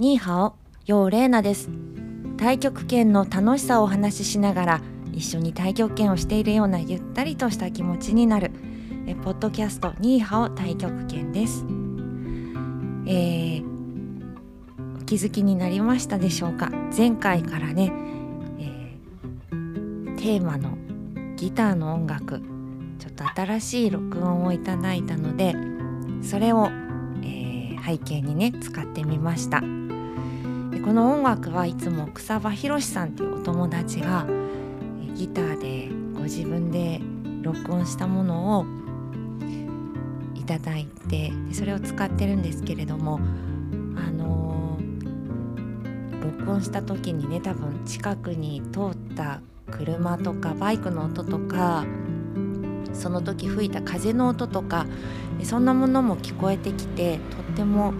[0.00, 0.54] ニーハオ、
[0.86, 1.68] ヨーレです。
[2.38, 4.80] 太極拳の楽しさをお話ししながら
[5.12, 8.52] 一緒に太極拳をしているようなゆったりとした気持ちになる
[9.08, 11.64] えポッドキャストニーハオ太極拳です。
[13.08, 13.64] えー、
[15.02, 16.70] お気づきになりましたでしょうか？
[16.96, 17.92] 前回からね、
[18.60, 20.78] えー、テーマの
[21.34, 22.40] ギターの音楽
[23.00, 25.56] ちょっと新しい録音をいただいたので
[26.22, 26.68] それを、
[27.88, 29.60] 背景にね使ってみました。
[29.60, 34.26] でこの音楽はいつも草場宏さんっていうお友達が
[35.14, 37.00] ギターでご自分で
[37.42, 38.66] 録音したものを
[40.34, 43.18] いただいてでそれを使ってるんですけれども
[43.96, 44.98] あのー
[46.22, 51.84] 録音した時にね多分近くに通った車とかバイクの音とか
[52.92, 54.86] その時吹いた風の音とか
[55.42, 57.94] そんなものも聞こえてきてとっても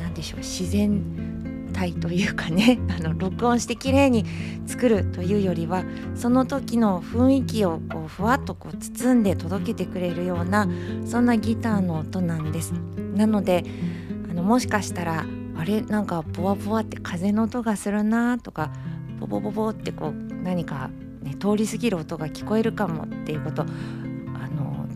[0.00, 1.24] 何でしょう自然
[1.74, 4.24] 体というかね あの録音して綺麗に
[4.64, 5.84] 作るというよりは
[6.14, 10.68] その時の雰囲気をこうふわっとこう包んで届けてくれるような
[11.04, 12.72] そんなギターの音なんです。
[13.14, 13.64] なので
[14.30, 18.70] あのもしかしたらあれなんかボワボワって風の音がするなとか
[19.20, 20.90] ボボボボってこう何か、
[21.22, 23.64] ね、通り過ぎる音が聞こえるかもっていうこと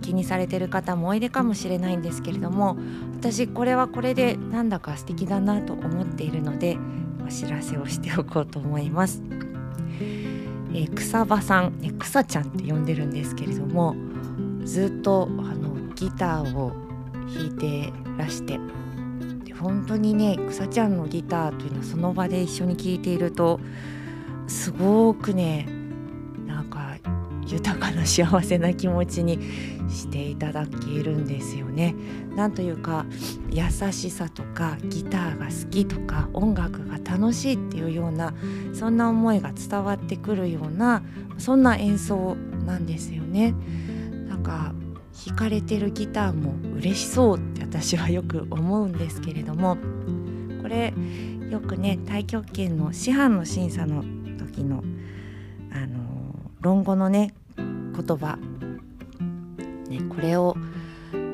[0.08, 2.78] 気にされてる方もおいでかもしれないんですけれども
[3.20, 6.78] 私これはこれでなんだか素敵だなと思っているので
[7.26, 9.22] お知らせをしておこうと思います。
[10.72, 13.96] えー草場さん、え草ちゃんって呼んでるんですけれども
[14.64, 16.72] ずっとあのギターを
[17.34, 18.58] 弾いてらして
[19.44, 23.60] で本当にね草ちゃんのギターというのはその場で一緒に聴いていると
[24.46, 25.77] すごくね
[27.48, 29.38] 豊かな幸せな気持ちに
[29.88, 31.94] していただけるんですよね。
[32.36, 33.06] なんというか
[33.50, 38.34] 優しさとかギターが好きとか音楽が楽しいっていうような
[38.74, 41.02] そんな思いが伝わってくるような
[41.38, 43.54] そんな演奏なんですよね。
[44.28, 44.74] なんか
[45.26, 49.76] 弾かれてるギターも嬉しそうって私はよく思うんですけれども
[50.62, 50.94] これ
[51.50, 54.04] よくね太極拳の師範の審査の
[54.38, 54.97] 時のあの
[56.60, 58.38] 論語のね言葉、
[59.88, 60.56] ね、これを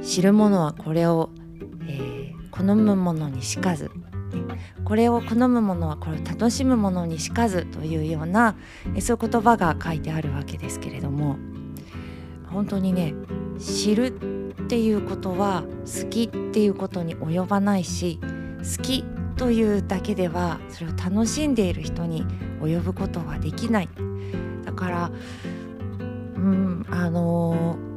[0.02, 1.30] 知る者はこれを、
[1.88, 2.24] えー
[2.56, 3.90] 好む者にしかず、
[4.84, 8.54] これを好む者はこれを楽しむ者にしかずというような
[9.00, 11.36] そういう言葉が書いてあるわけですけれども。
[12.54, 13.14] 本当にね
[13.58, 14.06] 知る
[14.62, 19.04] っていうことは好きっていうことに及ばないし好き
[19.36, 22.24] というだけではそれを楽しんでいる人に
[22.62, 23.88] 及ぶことはできない。
[24.74, 25.10] から
[26.36, 27.94] うんあのー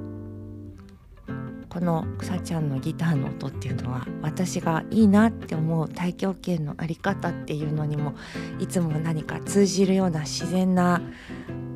[1.77, 8.15] この草ちゃんのギターの音っていうのは私がいいなって思う太極拳の在り方っていうのにも
[8.57, 11.03] いつも何か通じるような自然な、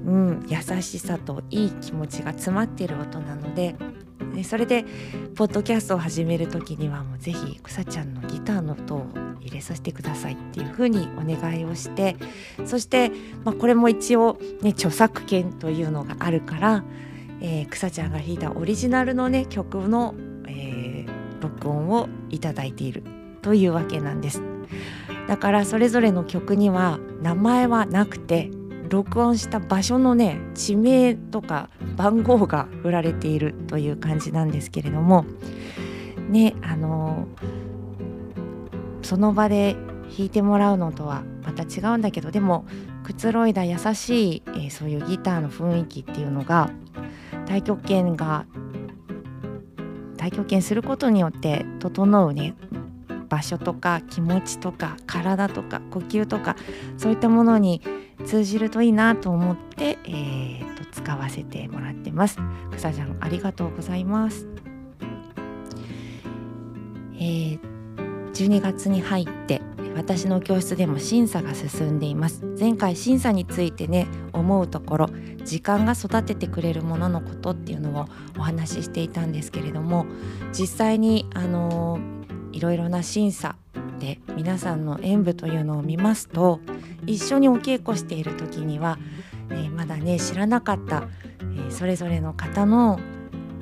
[0.06, 3.76] うん、優しさといい気持ちが詰まっている音なので
[4.34, 4.86] でそれで
[5.36, 9.06] ポッドキャストを始める時にはもうぜひ草ちゃんのギターの音を
[9.42, 12.16] 入れさせてくださいっていうふうにお願いをして
[12.66, 13.12] そして、
[13.44, 16.84] まあ、これも一応、ね、著作権というのがあるから、
[17.42, 20.16] えー、草ちゃんが弾いたオリジナルのね曲の、
[20.48, 23.04] えー録音をいただいている
[23.42, 24.42] というわけなんです。
[25.28, 28.50] だからそれぞれの曲には名前はなくて
[28.90, 35.26] 録音した場所のね地名とか番号が振られているという感じなんですけれども
[36.30, 37.28] ねあの
[39.12, 39.76] その場で
[40.18, 42.66] 弾いてもらうのとはまた違うんだけどでも
[43.04, 46.70] くつろいだ優しい、えーそういうギターの雰囲気っていうのが
[47.46, 48.46] 太極拳が
[50.18, 52.56] 太極拳することによって整うね
[53.28, 56.56] 場所とか気持ちとか体とか呼吸とか
[56.98, 57.82] そういったものに
[58.26, 62.38] 通じるといいなと思って、えーと使わせてもらってます。
[62.78, 64.48] 草ちゃんありがとうございます。
[67.16, 67.71] えー
[68.34, 69.62] 12月に入って
[69.96, 72.46] 私の教室でも審査が進んでいます。
[72.60, 75.10] 前回審査についてね思うところ
[75.44, 78.06] 時間が育ててくれるもののことっていうのを
[78.38, 80.06] お話ししていたんですけれども
[80.52, 82.00] 実際にあの
[82.52, 83.56] いろいろな審査
[84.00, 86.60] で皆さんの演舞というのを見ますと
[87.06, 88.98] 一緒にお稽古している時には、
[89.50, 91.08] えーまだね知らなかった、
[91.40, 93.00] えーそれぞれの方の、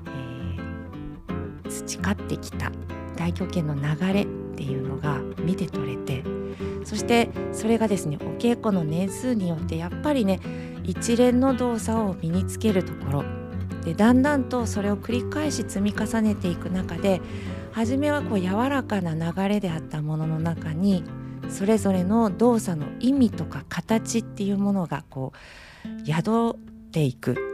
[0.08, 2.72] えー培ってきた
[3.16, 4.28] 太極拳の流れ
[4.60, 6.22] っていうのが見て取れて
[6.84, 10.42] そしてそれがですねお稽古の年数によってやっぱりね
[10.84, 13.24] 一連の動作を身につけるところ
[13.86, 17.22] でだんだんとそれを繰り返し積み重ねていく中で
[17.72, 21.06] 初めはこう柔らかな流れであったものの中に
[21.48, 25.32] それぞれの動作の意味とか形っていうものがこ
[25.86, 26.56] う宿っ
[26.92, 27.49] ていく、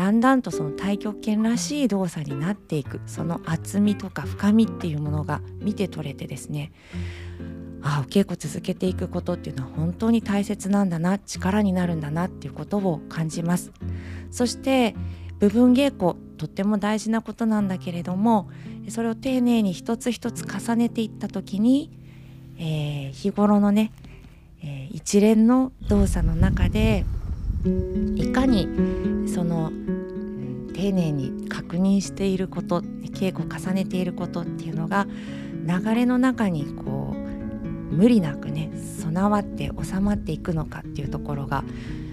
[0.00, 3.02] だんだんとその太極拳らしい動作になっていく。
[3.04, 6.72] その厚みとか深みっていうものが見て取れてですね。
[7.82, 13.72] ああお稽古続けていくことっていうのは本当に大切なんだな力になるんだなっていうことを感じます。
[14.30, 14.96] そして
[15.38, 18.48] 部分稽古とっても大事なことなんだけれども
[18.88, 21.90] それを丁寧に一つ一つ重ねていった時に、
[22.56, 23.92] えー、日頃のね、
[24.62, 27.04] えー、一連の動作の中で
[28.16, 28.68] いかに
[29.28, 29.72] その、
[30.74, 35.06] 丁寧に確認していること稽古を重ねていることっていうのが
[35.66, 38.70] 流れの中にこう無理なくね
[39.00, 41.64] 備わって収まっていくのかっていうところが、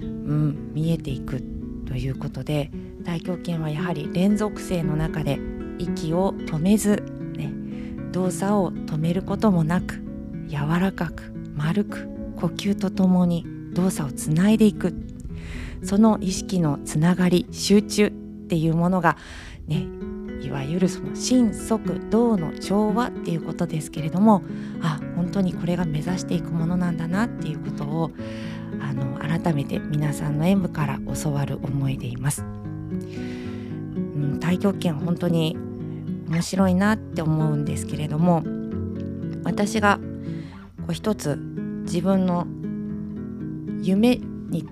[0.02, 1.42] うん、見えていく
[1.88, 2.72] ということで
[3.06, 5.40] 太極拳はやはり連続性の中で
[5.80, 7.04] 息を止めず、
[7.38, 7.54] ね、
[8.12, 10.04] 動作を止めることもなく
[10.48, 14.94] 柔らかく丸く呼吸とともに動作をつないでいく
[15.84, 18.12] その意識のつながり集中っ
[18.48, 19.18] ていうものが
[19.68, 19.86] ね
[20.42, 24.44] いわゆるその心即動の調和っていうことですけれども
[24.82, 28.12] あ本当にこれが目指していくものなんだなっていうことを
[28.80, 32.44] あの改めて皆さんの演舞から教わる思いでいます。
[32.44, 35.58] うん、太極拳本当に
[36.30, 38.44] 面白いなって思うんですけれども
[39.44, 40.00] 私が
[40.78, 41.36] こう一つ
[41.84, 42.46] 自分の
[43.82, 44.68] 夢に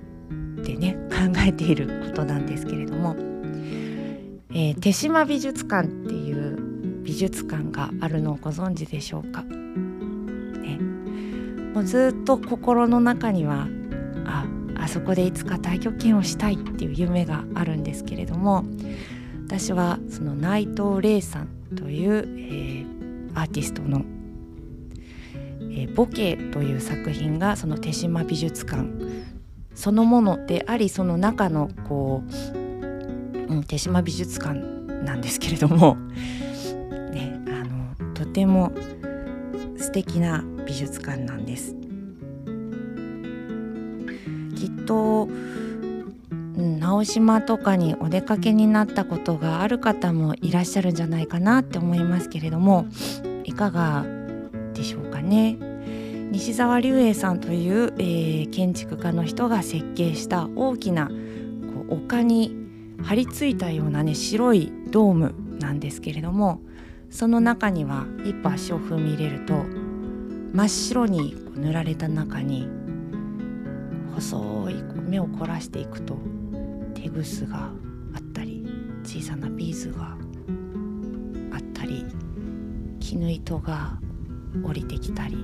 [0.73, 3.15] ってね考えていることなんですけれども。
[4.57, 6.57] えー、手島美術館っていう
[7.03, 10.79] 美術館があるのをご存知でしょうか、ね、
[11.73, 13.67] もうずっと心の中には
[14.25, 14.45] あ
[14.77, 18.63] あそこでいつか太極拳をしたいっていう夢があるんですけれども
[19.45, 24.05] 私はその内藤玲さんという、えー、アーティストの
[25.69, 28.87] 「えー、ボケ」という作品がその手島美術館
[29.75, 32.65] そのものでありその中のこう
[33.47, 34.59] うん、手島美術館
[35.03, 35.95] なんですけれども、
[37.11, 38.71] ね、あのとても
[39.77, 41.75] 素敵な美術館なんです。
[44.55, 45.29] きっと、
[46.31, 52.85] うん、直島とかにお出かけになったことがある方もいらっしゃるんじゃないかなって思いますけれども
[53.43, 54.05] いかが
[54.73, 55.74] でしょうかね。
[56.35, 61.13] 西沢隆英さんという、えー、建築家の人が設計した大きなこ
[61.87, 62.53] う丘に
[63.01, 66.59] 張り付いたようなね白いドームなんですけれども
[67.09, 69.53] その中には一歩足を踏み入れると
[70.51, 72.67] 真っ白に塗られた中に
[74.13, 76.17] 細い目を凝らしていくと
[76.95, 77.71] 手ぐすが
[78.13, 78.67] あったり
[79.05, 80.17] 小さなビーズが
[81.53, 82.05] あったり
[82.99, 84.01] 絹糸が
[84.65, 85.37] 降りてきたり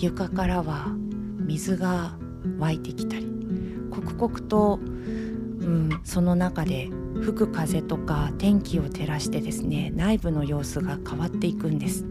[0.00, 0.94] 床からは
[1.46, 2.16] 水が
[2.58, 3.26] 湧いてきたり
[3.90, 4.78] 刻々と
[5.60, 6.88] うん、その中で
[7.20, 12.04] 吹く風とか天気を照らしてですね内部の様子が変わっていくんです。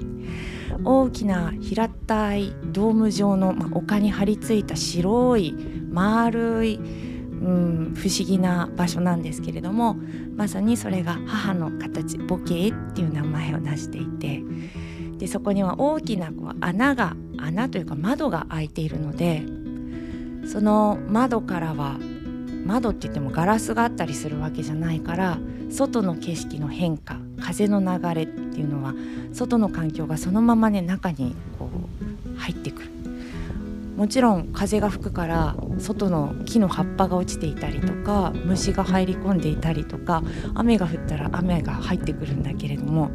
[0.84, 5.56] 大きな平たいドーム状の、まあ、丘に張り付いた白い
[5.90, 9.98] 丸い、うん、不思議な場所なんですけれども
[10.36, 14.44] まさにそれが母の形ボケっていう名前を成していて
[15.20, 19.44] でそこには大きなこう穴が穴というか窓が開いているので
[20.48, 22.00] その窓からは
[22.66, 25.38] 窓って言ってもガラスがあったりするわけじゃないから
[25.70, 28.94] 外の景色の変化風の流れっていうのは
[29.34, 31.70] 外の環境がそのままね中にこ
[32.34, 32.90] う入ってくる。
[34.00, 40.24] もちろん風が吹くから外の木の葉っぱが落ちていたりとか虫が入り込んでいたりとか
[40.56, 43.12] 雨が降ったら雨が入ってくるんだけれども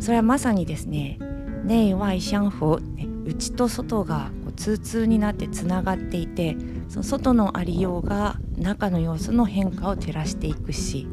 [0.00, 1.18] それはまさにですね
[1.64, 6.56] 内外相符、ね、内と外がこう通通になってつながっていて
[6.88, 11.06] その外のありようが中の様子の変化を照らしていくし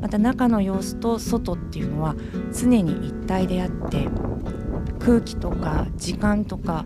[0.00, 2.14] また中の様子と外っていうのは
[2.52, 4.08] 常に一体であって
[4.98, 6.84] 空気とか時間とか、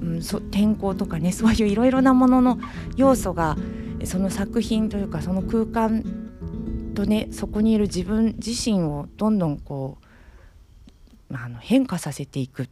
[0.00, 2.58] うん、そ天候とかね そういういろいろなものの
[2.96, 3.56] 要素が
[4.04, 6.04] その作品というかその空間
[6.94, 10.01] とねそこにいる自分自身をどんどんこう
[11.34, 12.68] あの変化させていく。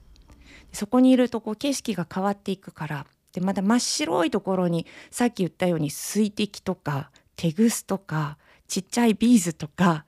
[0.73, 3.07] そこにいるとこう景色が変わっていくから。
[3.33, 10.05] でまた真っ白いところにさっき言ったように水滴とかテグスとかちっちゃいビーズとか、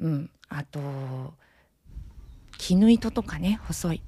[0.00, 0.80] うん、あと
[2.58, 4.02] 絹糸とかね細い。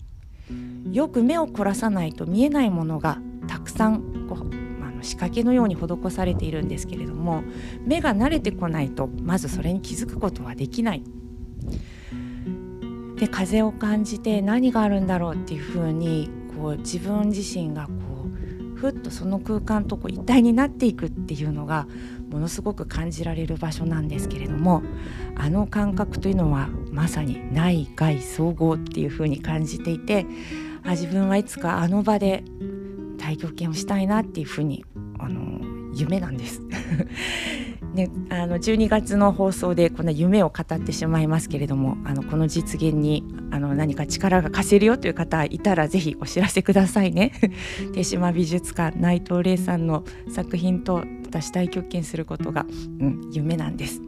[0.91, 4.39] よく目を凝らさないと見えないものがたくさんこう
[4.85, 7.43] あの仕掛けのように施されているんですけれども
[7.87, 11.03] 目が慣れてこないとまずそれに気づくことはできない。
[13.23, 17.93] で風を感じて何があるんだろうっていうふうにこう自分自身がこ
[18.27, 21.87] うふっとその空間とこう一体になっていくっていうのが
[22.33, 24.83] ものすごく感じられる場所なんですけれども
[25.37, 30.27] あの感覚というのはまさに内外総合っていうふうに感じていて
[30.83, 32.43] あ自分はいつかあの場で
[33.21, 34.85] 太極拳をしたいなっていうふうに
[35.21, 35.61] あの
[35.95, 36.61] 夢なんです
[37.95, 47.33] ね、あの12月の放送でこんな夢を語ってしまいますけれどもあのこの実現にあの何か力が貸せるよという方いたらぜひお知らせくださいね。
[47.93, 52.67] 手島美術館内藤玲さんの作品と私太極拳することが、
[53.01, 54.01] うん、夢なんです。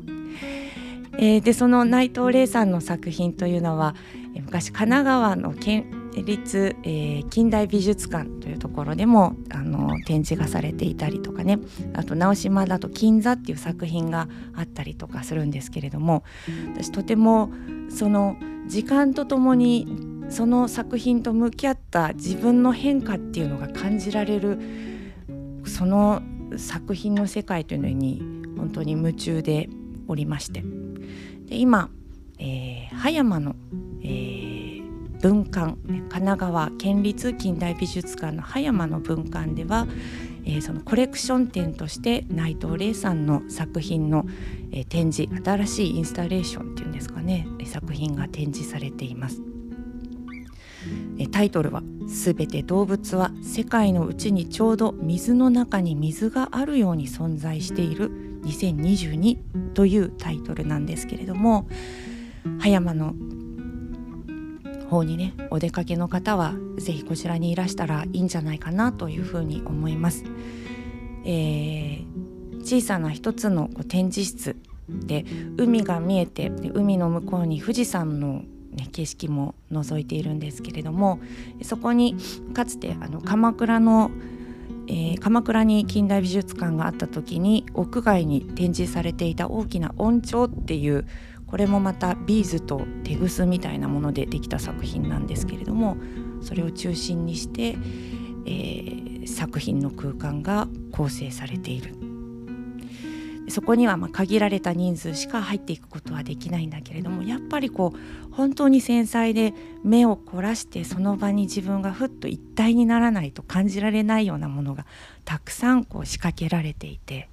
[1.19, 3.95] えー、でその内藤玲さんの作品というのは
[4.35, 11.59] 昔神奈川の県立、えー、近代美術館というところでもあの展示がされていたりとかね。
[11.95, 16.23] あと直島だと「金座」っていう作品があったりとかするんですけれども
[16.75, 17.51] 私とても
[17.89, 19.87] その時間とともに
[20.29, 24.59] その作品と向き合った自分の変化っていうのが感じられる
[25.65, 26.23] その
[26.57, 28.23] 作品の世界というのに
[28.57, 29.69] 本当に夢中で
[30.09, 30.65] おりまして。
[31.47, 31.91] で今、
[32.39, 33.55] えー、葉山の、
[34.03, 34.44] えー
[35.25, 39.87] 文館神奈川県立近代美術館の葉山の文館では、
[40.45, 44.27] えー、そのコレクション展として内藤玲さんの作品の、
[44.71, 49.41] えー、展示新しいインスタレーションっていうんですかね作品が展示されています。
[51.33, 58.11] タイトルは「すべて動物は世界のうちにちょうど水の中に水があるように存在している
[58.43, 59.39] 2022」
[59.73, 61.67] というタイトルなんですけれども
[62.59, 63.15] 葉山の
[64.89, 70.25] 方にねお出かけの方は是非こちらにいらしたらいいんじゃないかなというふうに思います。
[71.25, 74.57] えー、小さな一つの展示室
[74.89, 75.25] で
[75.57, 81.21] 海が見えて海の向こうに富士山の、ね、景色も覗いているんですけれども
[81.63, 82.17] そこに
[82.53, 84.11] かつてあの鎌倉の
[84.87, 91.07] えー、鎌倉に近代美術館があった時に屋外に展示されていた大きな音鳥っていう
[91.55, 95.97] これもまたビーズとテグスみたいなものでできた作品なんですけれども
[96.43, 97.77] それを中心にして、
[98.45, 101.95] えー、作品の空間が構成されている。
[103.51, 114.87] そこにはま限られた人数しか入っていくことはできないんだけれどもやっぱりこう本当に繊細で目を凝らしてその場に自分がふっと一体にならないと感じられないようなものが
[115.25, 117.29] たくさんこう仕掛けられていて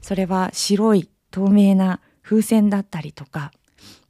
[0.00, 3.52] それは白い透明な風船だったりとか、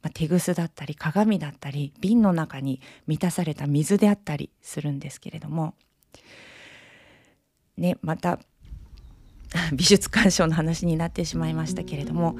[0.01, 5.73] まあ、手ぐすだったり鏡だったり瓶の中に満たされた水であったりするんですけれども
[7.77, 8.39] ねまた
[9.73, 12.37] 美術鑑賞の話になってしまいましたけれども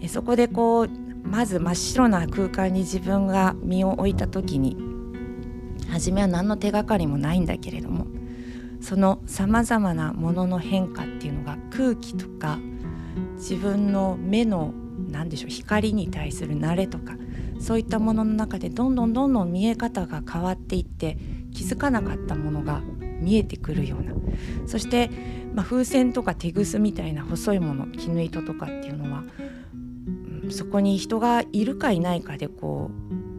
[0.00, 0.88] えそこでこう
[1.22, 4.76] まず真っ白な空間に自分が身を置いた時に
[5.88, 8.06] 初めは何の手がかりもないんだけれども
[8.80, 12.58] そのさまざまなものの変化っていうのが空気とか
[13.36, 14.74] 自分の目の
[15.12, 17.14] 何でしょう光に対する慣れとか
[17.60, 21.16] そういったものの中でどんどんどんどん見え方が変わっていって
[21.52, 22.80] 気づかなかったものが
[23.20, 24.12] 見えてくるような。
[24.66, 25.10] そして、
[25.54, 29.22] まあ、風船とか手ぐすみたいな細いもの絹糸とかっていうのは、
[30.42, 32.90] うん、そこに人がいるかいないかでこ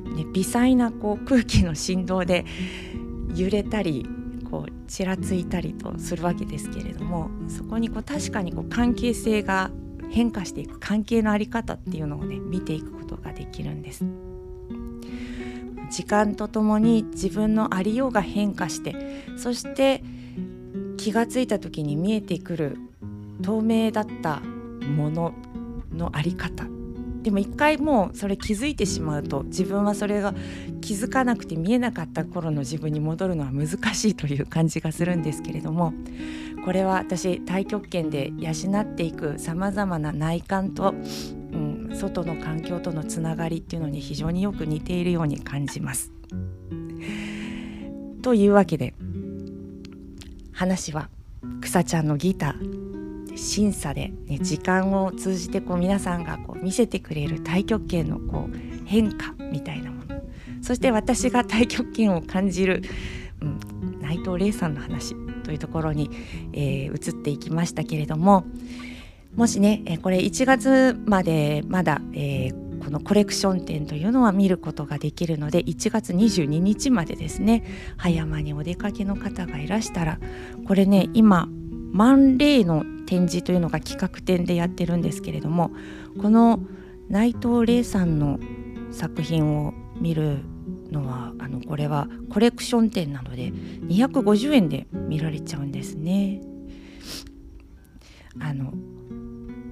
[0.05, 2.45] う、ね、微細なこう空気の振動で
[3.35, 4.07] 揺れたり
[4.49, 9.71] こうちらついたりとするわけですけれどもそこにこう確かにこう関係性が
[10.13, 14.05] 変化していく関係の在り方っていうのをね見ていくことができるんです。
[15.89, 18.95] 時間とともに自分のありようが変化して
[19.37, 20.03] そして
[20.97, 22.77] 気がついた時に見えてくる
[23.43, 25.33] 透明だったもの
[25.91, 26.65] の在り方
[27.21, 30.33] でも一回もうそれ気づいてしまうと自分はそれが
[30.81, 35.93] 気づかなくて見えなかった頃の自分に戻るのは難しいという感じがするんですけれども
[36.63, 38.51] これは私太極拳で養
[38.81, 46.11] っていくさまざまな内観と、うん、外の環境とのつながりっていうのに非常によく似ているように感じます。
[48.21, 48.93] というわけで
[50.53, 51.09] 話は
[51.61, 60.21] 草ちゃんのギター審査で、ね、時間を通じてこう皆さんがこう見せてくれる太極拳のこう変化みたいなもの
[60.61, 62.83] そして私が太極拳を感じる、
[63.41, 66.09] うん、内藤玲さんの話というところに、
[66.53, 68.45] えー、移っていきましたけれども
[69.35, 77.63] もしね、えこれ1月までまだ、えー、このコレクション展というのは見ることができるので1月22日までですね
[77.97, 80.19] 葉山にお出かけの方がいらしたら
[80.67, 81.47] これね今
[81.91, 85.71] 万例の展示というのが企画展でやってるんですけれども
[86.21, 86.59] この
[87.09, 88.39] 内藤玲さんの
[88.91, 90.39] 作品を見る
[90.93, 96.41] のはあのこれはコレクション店なので250円で見られちゃうんですね。
[98.39, 98.71] あの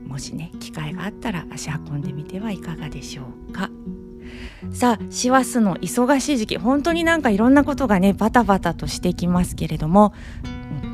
[0.06, 3.70] もしね機会があったら足運んでみてはいかがでしょうか。
[4.72, 10.14] さあ師走の忙しい時期本当になんかいろんなことがねバタバタとしてきますけれども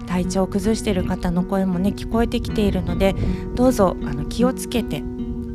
[0.08, 3.14] 体調を崩している方の声もね聞こえてきているので
[3.56, 5.04] どうぞあの気をつけて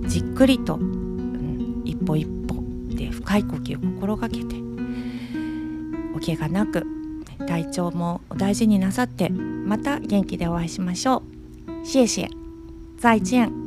[0.02, 2.62] じっくりと、うん、一歩一歩
[2.94, 4.61] で深い呼吸を心がけて
[6.24, 6.86] 怪我なく
[7.46, 11.84] 体調もお大事になさってまた元気でお会いしましょう。
[11.84, 12.28] 谢谢，
[12.98, 13.61] 再见。